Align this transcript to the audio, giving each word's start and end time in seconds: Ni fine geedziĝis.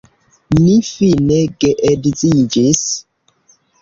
Ni 0.61 0.77
fine 0.87 1.37
geedziĝis. 1.65 2.83